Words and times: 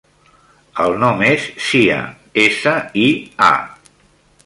El 0.83 0.97
nom 1.03 1.21
és 1.27 1.45
Sia: 1.67 2.01
essa, 2.49 2.75
i, 3.07 3.07
a. 3.51 3.55